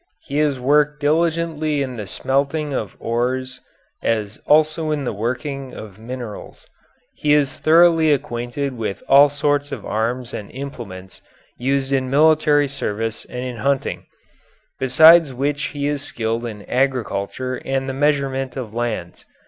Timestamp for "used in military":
11.55-12.67